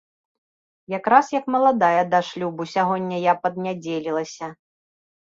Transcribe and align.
Якраз 0.93 1.27
як 1.33 1.45
маладая 1.55 2.01
да 2.13 2.21
шлюбу, 2.29 2.65
сягоння 2.75 3.17
я 3.25 3.33
паднядзелілася! 3.43 4.49